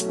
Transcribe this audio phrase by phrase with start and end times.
[0.00, 0.08] Hola,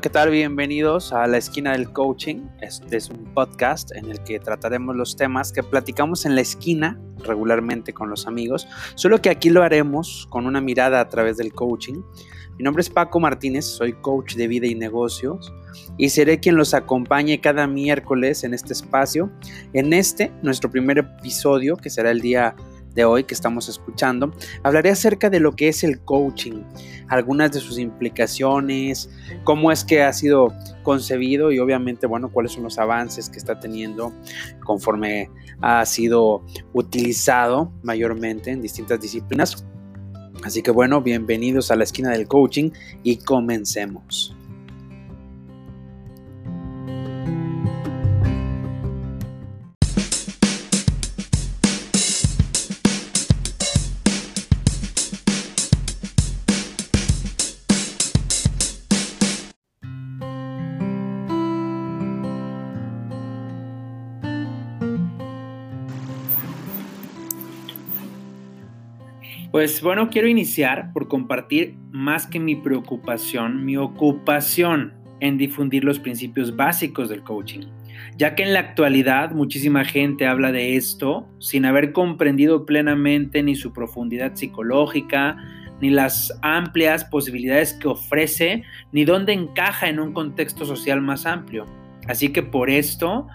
[0.00, 0.30] ¿qué tal?
[0.30, 2.46] Bienvenidos a La Esquina del Coaching.
[2.60, 7.00] Este es un podcast en el que trataremos los temas que platicamos en la esquina
[7.24, 11.52] regularmente con los amigos, solo que aquí lo haremos con una mirada a través del
[11.52, 12.02] coaching.
[12.58, 15.54] Mi nombre es Paco Martínez, soy coach de vida y negocios
[15.96, 19.30] y seré quien los acompañe cada miércoles en este espacio,
[19.74, 22.56] en este, nuestro primer episodio, que será el día
[22.96, 24.32] de hoy que estamos escuchando,
[24.64, 26.64] hablaré acerca de lo que es el coaching,
[27.06, 29.08] algunas de sus implicaciones,
[29.44, 30.52] cómo es que ha sido
[30.82, 34.12] concebido y obviamente, bueno, cuáles son los avances que está teniendo
[34.64, 35.30] conforme
[35.60, 39.64] ha sido utilizado mayormente en distintas disciplinas.
[40.44, 42.70] Así que bueno, bienvenidos a la esquina del coaching
[43.02, 44.37] y comencemos.
[69.58, 75.98] Pues bueno, quiero iniciar por compartir más que mi preocupación, mi ocupación en difundir los
[75.98, 77.62] principios básicos del coaching,
[78.16, 83.56] ya que en la actualidad muchísima gente habla de esto sin haber comprendido plenamente ni
[83.56, 85.36] su profundidad psicológica,
[85.80, 91.66] ni las amplias posibilidades que ofrece, ni dónde encaja en un contexto social más amplio.
[92.06, 93.26] Así que por esto,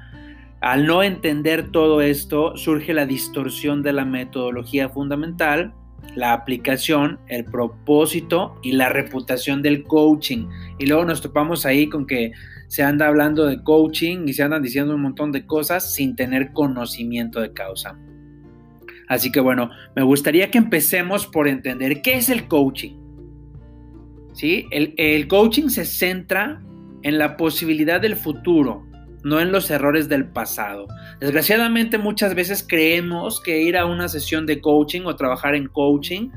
[0.62, 5.74] al no entender todo esto, surge la distorsión de la metodología fundamental
[6.16, 10.48] la aplicación, el propósito y la reputación del coaching.
[10.80, 12.32] Y luego nos topamos ahí con que
[12.68, 16.52] se anda hablando de coaching y se andan diciendo un montón de cosas sin tener
[16.54, 17.98] conocimiento de causa.
[19.08, 23.00] Así que bueno, me gustaría que empecemos por entender qué es el coaching.
[24.34, 24.66] ¿Sí?
[24.72, 26.62] El, el coaching se centra
[27.04, 28.88] en la posibilidad del futuro,
[29.24, 30.88] no en los errores del pasado.
[31.20, 36.30] Desgraciadamente muchas veces creemos que ir a una sesión de coaching o trabajar en coaching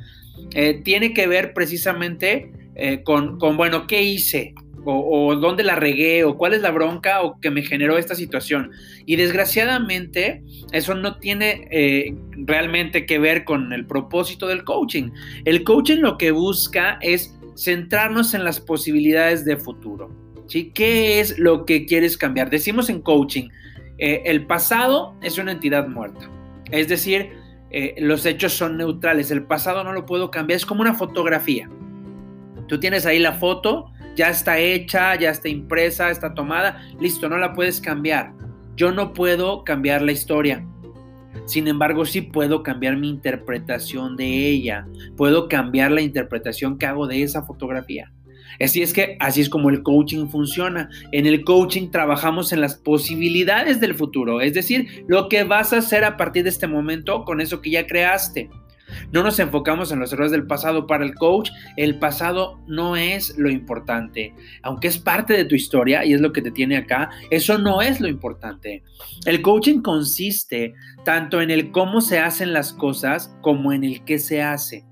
[0.54, 4.54] eh, tiene que ver precisamente eh, con, bueno, ¿qué hice?
[4.88, 8.70] O, dónde la regué, o cuál es la bronca o que me generó esta situación.
[9.04, 15.10] Y desgraciadamente eso no tiene eh, realmente que ver con el propósito del coaching.
[15.44, 20.25] El coaching lo que busca es centrarnos en las posibilidades de futuro.
[20.48, 22.50] ¿Qué es lo que quieres cambiar?
[22.50, 23.48] Decimos en coaching,
[23.98, 26.30] eh, el pasado es una entidad muerta.
[26.70, 27.32] Es decir,
[27.70, 29.30] eh, los hechos son neutrales.
[29.30, 30.56] El pasado no lo puedo cambiar.
[30.56, 31.68] Es como una fotografía.
[32.68, 36.80] Tú tienes ahí la foto, ya está hecha, ya está impresa, está tomada.
[37.00, 38.32] Listo, no la puedes cambiar.
[38.76, 40.66] Yo no puedo cambiar la historia.
[41.44, 44.86] Sin embargo, sí puedo cambiar mi interpretación de ella.
[45.16, 48.12] Puedo cambiar la interpretación que hago de esa fotografía.
[48.60, 50.88] Así es que así es como el coaching funciona.
[51.12, 55.78] En el coaching trabajamos en las posibilidades del futuro, es decir, lo que vas a
[55.78, 58.50] hacer a partir de este momento con eso que ya creaste.
[59.12, 60.86] No nos enfocamos en los errores del pasado.
[60.86, 64.34] Para el coach, el pasado no es lo importante.
[64.62, 67.82] Aunque es parte de tu historia y es lo que te tiene acá, eso no
[67.82, 68.82] es lo importante.
[69.24, 70.74] El coaching consiste
[71.04, 74.84] tanto en el cómo se hacen las cosas como en el qué se hace.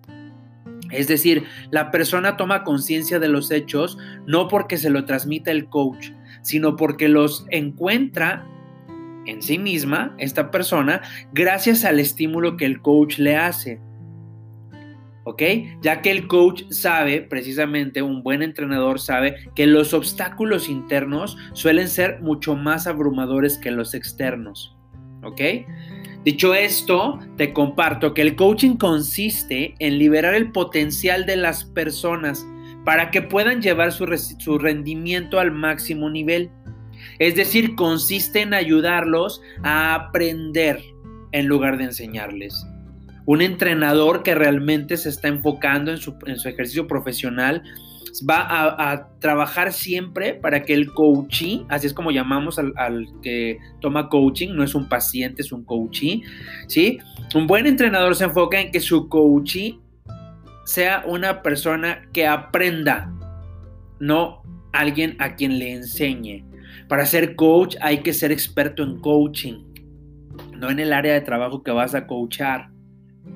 [0.95, 5.69] Es decir, la persona toma conciencia de los hechos no porque se lo transmita el
[5.69, 6.11] coach,
[6.43, 8.47] sino porque los encuentra
[9.27, 11.03] en sí misma, esta persona,
[11.33, 13.81] gracias al estímulo que el coach le hace.
[15.25, 15.43] ¿Ok?
[15.81, 21.89] Ya que el coach sabe, precisamente un buen entrenador sabe, que los obstáculos internos suelen
[21.89, 24.77] ser mucho más abrumadores que los externos.
[25.23, 25.41] ¿Ok?
[26.25, 32.47] Dicho esto, te comparto que el coaching consiste en liberar el potencial de las personas
[32.87, 34.07] para que puedan llevar su,
[34.59, 36.51] rendimiento al máximo nivel.
[37.19, 40.81] Es decir, consiste en ayudarlos a aprender
[41.33, 42.55] en lugar de enseñarles.
[43.27, 47.63] Un entrenador que realmente se está enfocando en su, en su ejercicio profesional
[48.23, 54.09] va a, trabajar siempre para que el coachee, así es como llamamos al, que toma
[54.09, 56.23] coaching, no es un paciente, es un coachee,
[56.69, 56.99] ¿sí?
[57.35, 59.81] Un buen entrenador se enfoca en que su coachee
[60.65, 63.13] sea una persona que aprenda,
[63.99, 66.45] no alguien a quien le enseñe.
[66.89, 69.65] Para ser coach hay que ser experto en coaching,
[70.57, 72.74] no en el área de trabajo que vas a coachar.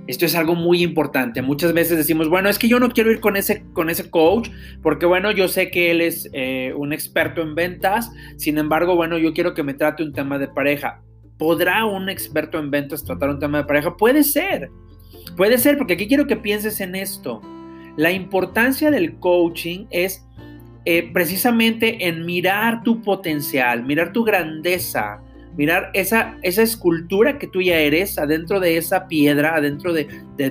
[0.07, 1.43] Esto es algo muy importante.
[1.43, 4.49] Muchas veces decimos, bueno, es que yo no quiero ir con ese, con ese coach
[4.83, 8.11] porque, bueno, yo sé que él es eh, un experto en ventas.
[8.37, 11.03] Sin embargo, bueno, yo quiero que me trate un tema de pareja.
[11.37, 13.97] ¿Podrá un experto en ventas tratar un tema de pareja?
[13.97, 14.71] Puede ser.
[15.37, 17.41] Puede ser, porque aquí quiero que pienses en esto.
[17.97, 20.27] La importancia del coaching es
[20.85, 25.21] eh, precisamente en mirar tu potencial, mirar tu grandeza,
[25.59, 30.07] mirar esa, escultura que tú ya eres adentro de esa piedra, adentro de,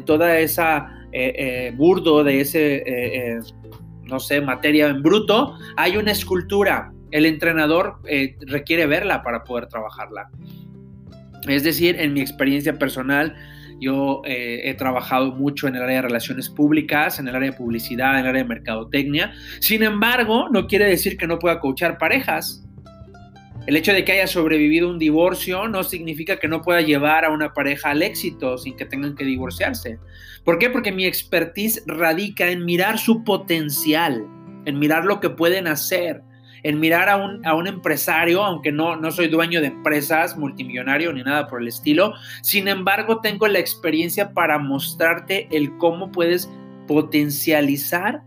[0.06, 3.40] toda esa eh, eh, burdo, de ese, eh,
[4.04, 6.92] no sé, materia en bruto, hay una escultura.
[7.12, 8.00] El entrenador
[8.48, 10.30] requiere verla para poder trabajarla.
[11.48, 13.34] Es decir, en mi experiencia personal,
[13.80, 18.16] yo he trabajado mucho en el área de relaciones públicas, en el área de publicidad,
[18.16, 19.32] en el área de mercadotecnia.
[19.62, 22.67] Sin embargo, no quiere decir que no pueda coachar parejas.
[23.68, 27.32] El hecho de que haya sobrevivido un divorcio no significa que no pueda llevar a
[27.32, 30.00] una pareja al éxito sin que tengan que divorciarse.
[30.46, 30.70] ¿Por qué?
[30.70, 34.26] Porque mi expertise radica en mirar su potencial,
[34.64, 36.22] en mirar lo que pueden hacer,
[36.64, 41.12] en mirar a un, a un empresario, aunque no, no soy dueño de empresas, multimillonario
[41.12, 46.50] ni nada por el estilo, sin embargo tengo la experiencia para mostrarte el cómo puedes
[46.88, 48.22] potencializar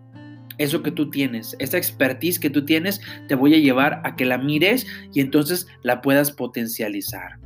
[0.60, 4.26] eso que tú tienes, esa expertise que tú tienes, te voy a llevar a que
[4.26, 7.38] la mires y entonces la puedas potencializar.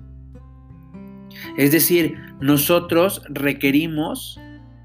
[1.56, 4.40] Es decir, nosotros requerimos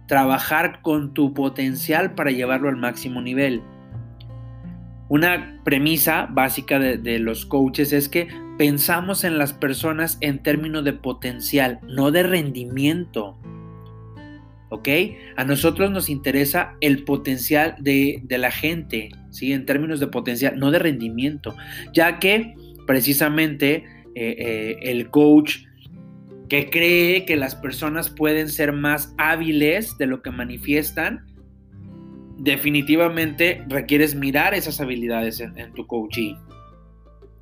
[0.08, 3.64] trabajar con tu potencial para llevarlo al máximo nivel.
[5.08, 8.28] Una premisa básica de, de, los coaches es que
[8.60, 13.40] pensamos en las personas en términos de potencial, no de rendimiento.
[14.70, 14.88] ¿Ok?
[15.36, 19.54] A nosotros nos interesa el potencial de, la gente, ¿sí?
[19.54, 21.56] En términos de potencial, no de rendimiento,
[21.94, 22.56] ya que
[22.88, 23.84] precisamente
[24.16, 25.58] eh, eh, el coach
[26.50, 31.26] que cree que las personas pueden ser más hábiles de lo que manifiestan,
[32.40, 36.36] definitivamente requieres mirar esas habilidades en, tu coaching.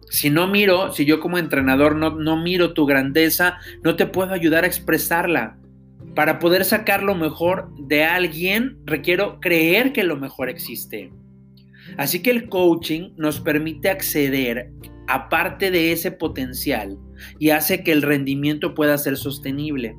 [0.09, 4.33] Si no miro, si yo como entrenador no, no miro tu grandeza, no te puedo
[4.33, 5.57] ayudar a expresarla.
[6.17, 11.11] Para poder sacar lo mejor de alguien, requiero creer que lo mejor existe.
[11.95, 14.71] Así que el coaching nos permite acceder
[15.07, 16.97] a parte de ese potencial
[17.37, 19.95] y hace que el rendimiento pueda ser sostenible.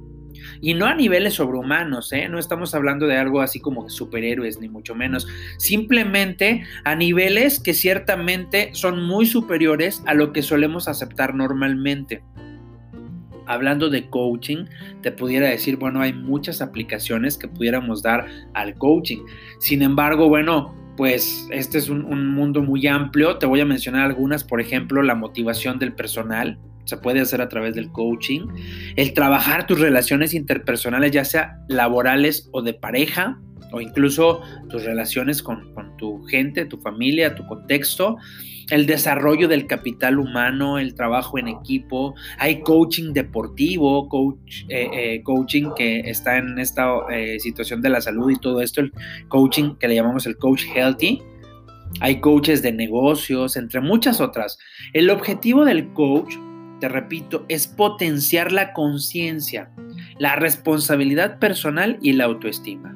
[0.61, 2.29] Y no a niveles sobrehumanos, ¿eh?
[2.29, 5.29] no estamos hablando de algo así como superhéroes, ni mucho menos.
[5.59, 12.25] Simplemente a niveles que ciertamente son muy superiores a lo que solemos aceptar normalmente
[13.49, 14.67] hablando de coaching,
[15.03, 19.19] te pudiera decir, bueno, hay muchas aplicaciones que pudiéramos dar al coaching.
[19.59, 23.39] Sin embargo, bueno, pues este es un, mundo muy amplio.
[23.39, 26.59] Te voy a mencionar algunas, por ejemplo, la motivación del personal.
[26.85, 28.47] Se puede hacer a través del coaching.
[28.97, 33.41] El trabajar tus relaciones interpersonales, ya sea laborales o de pareja,
[33.73, 38.17] o incluso tus relaciones con, con tu gente, tu familia, tu contexto
[38.71, 45.23] el desarrollo del capital humano, el trabajo en equipo, hay coaching deportivo, coach, eh, eh,
[45.23, 48.93] coaching que está en esta eh, situación de la salud y todo esto, el
[49.29, 51.23] coaching que le llamamos el coach healthy,
[52.01, 54.59] hay coaches de negocios, entre muchas otras.
[54.93, 56.35] El objetivo del coach,
[56.81, 59.71] te repito, es potenciar la conciencia,
[60.19, 62.95] la responsabilidad personal y la autoestima.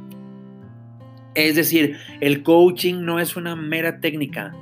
[1.34, 4.54] Es decir, el coaching no es una mera técnica,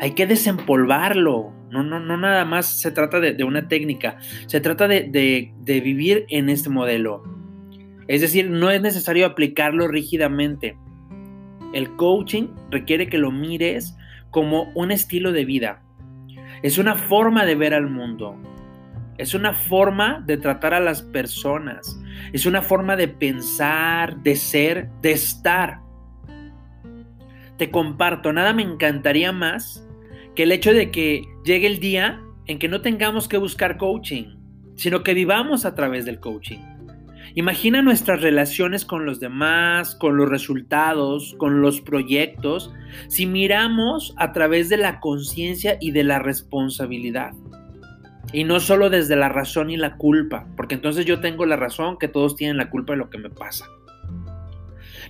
[0.00, 1.52] hay que desempolvarlo.
[1.70, 6.48] No, no, no nada más se trata de, una técnica, se trata de, vivir en
[6.48, 7.22] este modelo.
[8.08, 10.76] Es decir, no es necesario aplicarlo rígidamente.
[11.72, 13.96] El coaching requiere que lo mires
[14.30, 15.82] como un estilo de vida.
[16.62, 18.36] Es una forma de ver al mundo.
[19.16, 21.98] Es una forma de tratar a las personas.
[22.32, 25.80] Es una forma de pensar, de ser, de estar.
[27.70, 29.86] Comparto, nada me encantaría más
[30.34, 34.36] que el hecho de que llegue el día en que no tengamos que buscar coaching,
[34.76, 36.58] sino que vivamos a través del coaching.
[37.34, 42.72] Imagina nuestras relaciones con los demás, con los resultados, con los proyectos,
[43.08, 47.32] si miramos a través de la conciencia y de la responsabilidad.
[48.34, 51.96] Y no solo desde la razón y la culpa, porque entonces yo tengo la razón
[51.98, 53.66] que todos tienen la culpa de lo que me pasa.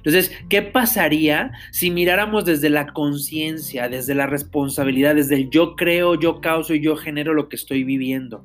[0.04, 6.16] Entonces, ¿qué pasaría si miráramos desde la conciencia, desde la responsabilidad, desde el yo creo,
[6.18, 8.44] yo causo y yo genero lo que estoy viviendo?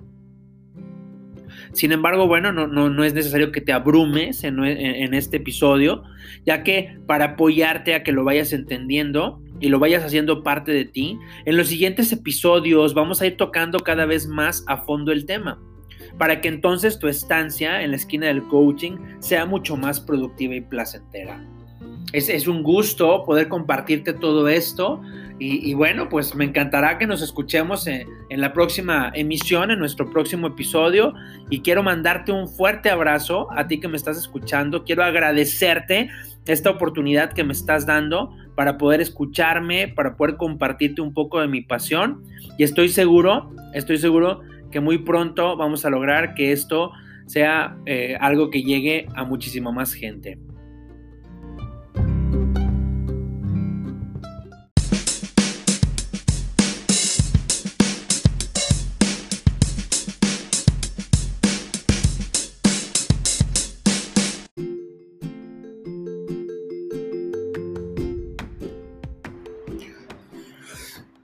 [1.74, 6.04] Sin embargo, bueno, no, no, es necesario que te abrumes en, en, este episodio,
[6.46, 10.86] ya que para apoyarte a que lo vayas entendiendo y lo vayas haciendo parte de
[10.86, 15.26] ti, en los siguientes episodios vamos a ir tocando cada vez más a fondo el
[15.26, 15.60] tema.
[16.18, 20.62] Para que entonces tu estancia en la esquina del coaching sea mucho más productiva y
[20.62, 21.42] placentera.
[22.14, 25.02] Es, un gusto poder compartirte todo esto
[25.40, 30.48] y, bueno, pues me encantará que nos escuchemos en, la próxima emisión, en nuestro próximo
[30.48, 31.14] episodio
[31.52, 36.10] y quiero mandarte un fuerte abrazo a ti que me estás escuchando, quiero agradecerte
[36.48, 41.48] esta oportunidad que me estás dando para poder escucharme, para poder compartirte un poco de
[41.48, 42.24] mi pasión
[42.58, 46.92] y estoy seguro, estoy seguro que muy pronto vamos a lograr que esto
[47.26, 50.40] sea eh, algo que llegue a muchísima más gente.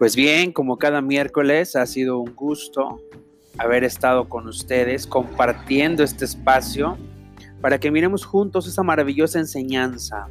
[0.03, 2.99] Pues bien, como cada miércoles ha sido un gusto
[3.57, 6.97] haber estado con ustedes compartiendo este espacio
[7.61, 10.27] para que miremos juntos esa maravillosa enseñanza.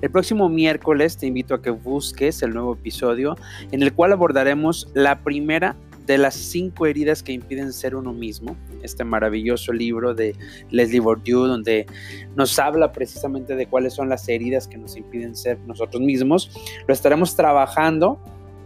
[0.00, 3.36] El próximo miércoles te invito a que busques el nuevo episodio
[3.70, 5.76] en el cual abordaremos la primera
[6.06, 10.34] de las cinco heridas que impiden ser uno mismo, este maravilloso libro de
[10.70, 11.86] Leslie Bourdieu, donde
[12.34, 16.50] nos habla precisamente de cuáles son las heridas que nos impiden ser nosotros mismos.
[16.88, 18.18] Lo estaremos trabajando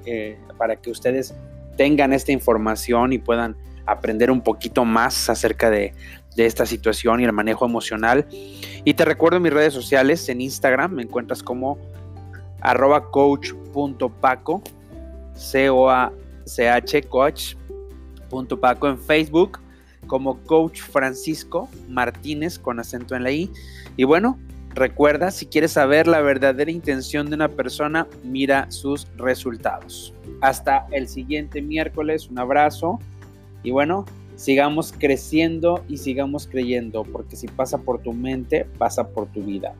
[0.07, 1.35] eh, para que ustedes
[1.77, 3.57] tengan esta información y puedan
[3.87, 5.95] aprender un poquito más acerca de,
[6.37, 8.27] esta situación y el manejo emocional.
[8.85, 11.79] Y te recuerdo en mis redes sociales, en Instagram me encuentras como
[12.61, 14.63] arroba coach.paco,
[15.35, 19.61] C-O-A-C-H, coach.paco en Facebook
[20.07, 23.51] como coach Francisco Martínez con acento en la I.
[23.97, 24.39] Y bueno,
[24.75, 30.13] recuerda, si quieres saber la verdadera intención de una persona, mira sus resultados.
[30.43, 32.99] Hasta el siguiente miércoles, un abrazo
[33.67, 34.05] y bueno,
[34.37, 39.75] sigamos creciendo y sigamos creyendo, porque si pasa por tu mente, pasa por tu vida.